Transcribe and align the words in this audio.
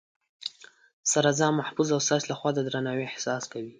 سره 1.11 1.29
ځان 1.39 1.53
محفوظ 1.59 1.87
او 1.95 1.99
ستاسې 2.05 2.25
لخوا 2.31 2.49
د 2.53 2.59
درناوي 2.67 3.03
احساس 3.07 3.43
کوي 3.51 3.69